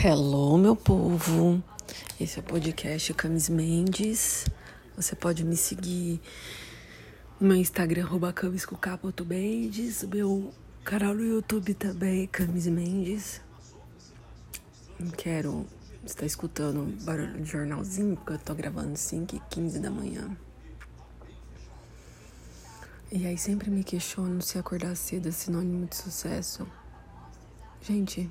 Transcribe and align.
Hello, 0.00 0.56
meu 0.56 0.76
povo. 0.76 1.60
Esse 2.20 2.38
é 2.38 2.40
o 2.40 2.44
podcast 2.44 3.12
Camis 3.14 3.48
Mendes. 3.48 4.46
Você 4.94 5.16
pode 5.16 5.42
me 5.42 5.56
seguir 5.56 6.20
no 7.40 7.48
meu 7.48 7.56
Instagram, 7.56 8.06
camiscuk.mendes, 8.32 10.04
meu 10.04 10.54
canal 10.84 11.14
no 11.14 11.24
YouTube 11.24 11.74
também, 11.74 12.28
Camis 12.28 12.68
Mendes. 12.68 13.40
Não 15.00 15.10
quero 15.10 15.66
estar 16.04 16.26
escutando 16.26 16.96
barulho 17.02 17.42
de 17.42 17.50
jornalzinho, 17.50 18.14
porque 18.18 18.34
eu 18.34 18.38
tô 18.38 18.54
gravando 18.54 18.96
5 18.96 19.34
e 19.34 19.40
15 19.50 19.80
da 19.80 19.90
manhã. 19.90 20.30
E 23.10 23.26
aí 23.26 23.36
sempre 23.36 23.68
me 23.68 23.82
questiono 23.82 24.40
se 24.42 24.60
acordar 24.60 24.94
cedo 24.94 25.28
é 25.28 25.32
sinônimo 25.32 25.86
de 25.86 25.96
sucesso. 25.96 26.64
Gente, 27.82 28.30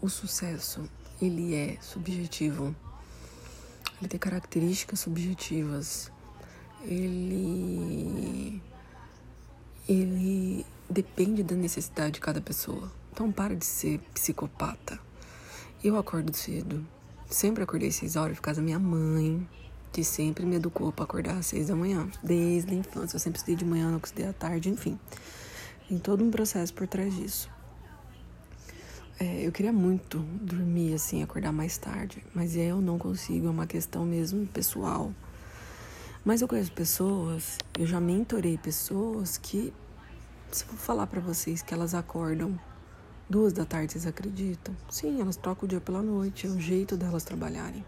o 0.00 0.08
sucesso, 0.08 0.88
ele 1.20 1.54
é 1.54 1.76
subjetivo. 1.80 2.74
Ele 4.00 4.08
tem 4.08 4.20
características 4.20 5.00
subjetivas. 5.00 6.10
Ele 6.84 8.62
ele 9.88 10.64
depende 10.88 11.42
da 11.42 11.56
necessidade 11.56 12.12
de 12.12 12.20
cada 12.20 12.40
pessoa. 12.40 12.92
Então 13.12 13.32
para 13.32 13.56
de 13.56 13.64
ser 13.64 13.98
psicopata. 14.14 14.98
Eu 15.82 15.96
acordo 15.96 16.36
cedo. 16.36 16.86
Sempre 17.28 17.62
acordei 17.62 17.88
às 17.88 17.96
seis 17.96 18.16
horas 18.16 18.36
por 18.36 18.42
causa 18.42 18.60
da 18.60 18.64
minha 18.64 18.78
mãe, 18.78 19.46
que 19.92 20.04
sempre 20.04 20.46
me 20.46 20.56
educou 20.56 20.92
para 20.92 21.04
acordar 21.04 21.36
às 21.36 21.46
seis 21.46 21.68
da 21.68 21.74
manhã. 21.74 22.08
Desde 22.22 22.72
a 22.72 22.74
infância. 22.74 23.16
Eu 23.16 23.20
sempre 23.20 23.38
estudei 23.38 23.56
de 23.56 23.64
manhã, 23.64 23.90
não 23.90 23.98
estudei 23.98 24.26
à 24.28 24.32
tarde, 24.32 24.68
enfim. 24.70 24.98
Tem 25.88 25.98
todo 25.98 26.24
um 26.24 26.30
processo 26.30 26.72
por 26.74 26.86
trás 26.86 27.14
disso. 27.14 27.50
É, 29.20 29.44
eu 29.44 29.50
queria 29.50 29.72
muito 29.72 30.20
dormir 30.40 30.94
assim, 30.94 31.24
acordar 31.24 31.50
mais 31.50 31.76
tarde, 31.76 32.24
mas 32.32 32.54
eu 32.54 32.80
não 32.80 32.98
consigo, 32.98 33.48
é 33.48 33.50
uma 33.50 33.66
questão 33.66 34.04
mesmo 34.04 34.46
pessoal. 34.46 35.12
Mas 36.24 36.40
eu 36.40 36.46
conheço 36.46 36.70
pessoas, 36.70 37.58
eu 37.76 37.84
já 37.84 37.98
mentorei 37.98 38.56
pessoas 38.56 39.36
que, 39.36 39.72
se 40.52 40.64
eu 40.64 40.74
falar 40.74 41.08
para 41.08 41.20
vocês 41.20 41.62
que 41.62 41.74
elas 41.74 41.94
acordam 41.94 42.56
duas 43.28 43.52
da 43.52 43.64
tarde, 43.64 43.92
vocês 43.92 44.06
acreditam? 44.06 44.72
Sim, 44.88 45.20
elas 45.20 45.34
trocam 45.34 45.64
o 45.64 45.68
dia 45.68 45.80
pela 45.80 46.00
noite, 46.00 46.46
é 46.46 46.50
o 46.50 46.60
jeito 46.60 46.96
delas 46.96 47.24
trabalharem. 47.24 47.84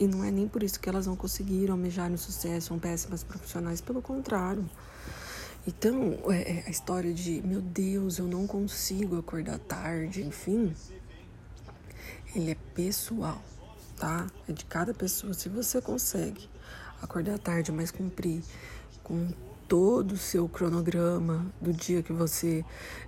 E 0.00 0.06
não 0.06 0.24
é 0.24 0.30
nem 0.30 0.48
por 0.48 0.62
isso 0.62 0.80
que 0.80 0.88
elas 0.88 1.06
não 1.06 1.16
conseguiram 1.16 1.74
almejar 1.74 2.10
o 2.10 2.16
sucesso, 2.16 2.68
são 2.68 2.78
péssimas 2.78 3.22
profissionais, 3.22 3.82
pelo 3.82 4.00
contrário. 4.00 4.64
Então, 5.66 6.16
é, 6.30 6.58
é, 6.58 6.64
a 6.66 6.70
história 6.70 7.12
de, 7.12 7.42
meu 7.42 7.60
Deus, 7.60 8.18
eu 8.18 8.26
não 8.26 8.46
consigo 8.46 9.18
acordar 9.18 9.58
tarde, 9.58 10.22
enfim, 10.22 10.72
ele 12.34 12.52
é 12.52 12.56
pessoal, 12.74 13.42
tá? 13.96 14.28
É 14.48 14.52
de 14.52 14.64
cada 14.64 14.94
pessoa. 14.94 15.34
Se 15.34 15.48
você 15.48 15.80
consegue 15.80 16.48
acordar 17.02 17.38
tarde, 17.38 17.72
mas 17.72 17.90
cumprir 17.90 18.42
com 19.02 19.28
todo 19.66 20.12
o 20.12 20.16
seu 20.16 20.48
cronograma 20.48 21.52
do 21.60 21.72
dia 21.72 22.00
que 22.00 22.12
você, 22.12 22.64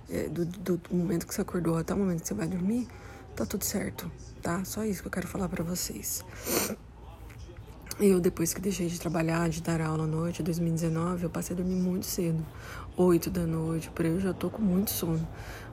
é, 0.09 0.27
do, 0.27 0.45
do, 0.45 0.81
momento 0.91 1.25
que 1.25 1.33
você 1.33 1.41
acordou 1.41 1.77
até 1.77 1.93
o 1.93 1.97
momento 1.97 2.21
que 2.23 2.27
você 2.27 2.33
vai 2.33 2.47
dormir, 2.47 2.89
tá 3.37 3.45
tudo 3.45 3.63
certo, 3.63 4.11
tá? 4.41 4.65
Só 4.65 4.83
isso 4.83 5.01
que 5.01 5.07
eu 5.07 5.11
quero 5.11 5.27
falar 5.27 5.47
para 5.47 5.63
vocês. 5.63 6.25
Eu, 8.01 8.21
depois 8.21 8.53
que 8.53 8.61
deixei 8.61 8.87
de 8.87 8.97
trabalhar, 8.97 9.49
de 9.49 9.61
dar 9.61 9.81
aula 9.81 10.05
à 10.05 10.07
noite, 10.07 10.41
em 10.41 10.45
2019, 10.45 11.25
eu 11.25 11.29
passei 11.29 11.53
a 11.53 11.57
dormir 11.57 11.75
muito 11.75 12.05
cedo. 12.05 12.41
8 12.95 13.29
da 13.29 13.45
noite, 13.45 13.89
por 13.89 14.05
aí 14.05 14.11
eu 14.13 14.21
já 14.21 14.33
tô 14.33 14.49
com 14.49 14.61
muito 14.61 14.89
sono. 14.89 15.27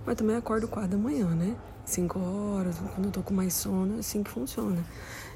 Mas 0.04 0.16
também 0.16 0.34
acordo 0.34 0.66
4 0.66 0.90
da 0.90 0.96
manhã, 0.96 1.28
né? 1.28 1.56
5 1.84 2.18
horas, 2.18 2.78
quando 2.96 3.04
eu 3.04 3.12
tô 3.12 3.22
com 3.22 3.32
mais 3.32 3.54
sono, 3.54 3.94
é 3.94 4.00
assim 4.00 4.24
que 4.24 4.30
funciona. 4.32 4.84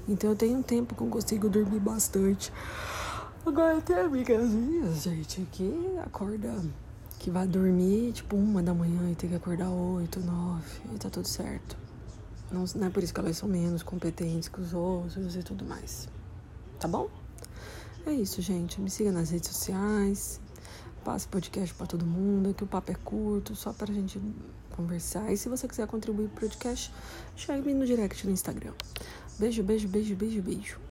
Então 0.09 0.31
eu 0.31 0.37
tenho 0.37 0.59
um 0.59 0.63
tempo 0.63 0.97
que 0.97 1.01
eu 1.01 1.07
consigo 1.07 1.49
dormir 1.49 1.79
bastante. 1.79 2.53
Agora 3.47 3.81
tem 3.81 3.95
amigas 3.95 4.51
minhas, 4.51 5.05
gente, 5.05 5.47
que 5.53 5.73
acorda, 6.05 6.53
que 7.21 7.31
vai 7.31 7.47
dormir 7.47 8.11
tipo 8.15 8.35
uma 8.35 8.65
da 8.65 8.75
manhã 8.75 9.09
e 9.13 9.15
tem 9.15 9.31
que 9.31 9.37
acordar 9.37 9.71
8, 9.71 10.19
9, 10.19 10.63
e 10.93 10.99
tá 10.99 11.09
tudo 11.09 11.29
certo. 11.29 11.77
Não, 12.51 12.65
não 12.75 12.89
é 12.89 12.91
por 12.91 13.01
isso 13.01 13.15
que 13.15 13.21
elas 13.21 13.37
são 13.37 13.49
menos 13.49 13.85
competentes 13.85 14.49
que 14.49 14.61
os 14.61 14.75
outros 14.75 15.37
e 15.37 15.43
tudo 15.45 15.65
mais 15.65 16.09
tá 16.81 16.89
bom? 16.89 17.11
É 18.07 18.13
isso, 18.13 18.41
gente. 18.41 18.81
Me 18.81 18.89
siga 18.89 19.13
nas 19.13 19.31
redes 19.31 19.51
sociais. 19.51 20.41
Passe 21.05 21.29
podcast 21.29 21.75
para 21.75 21.87
todo 21.87 22.07
mundo, 22.07 22.55
que 22.55 22.65
o 22.65 22.67
papo 22.67 22.91
é 22.91 22.95
curto, 22.95 23.55
só 23.55 23.73
para 23.73 23.93
gente 23.93 24.21
conversar. 24.71 25.31
E 25.31 25.37
se 25.37 25.49
você 25.49 25.69
quiser 25.69 25.87
contribuir 25.87 26.29
pro 26.29 26.49
podcast, 26.49 26.93
chame 27.37 27.75
no 27.75 27.87
direct 27.87 28.27
no 28.27 28.33
Instagram. 28.33 28.73
Beijo, 29.39 29.63
beijo, 29.63 29.89
beijo, 29.89 30.17
beijo, 30.17 30.43
beijo. 30.43 30.81